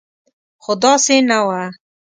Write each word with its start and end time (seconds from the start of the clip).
خو 0.63 0.71
داسې 0.83 1.15
نه 1.29 1.39
وه. 1.47 1.61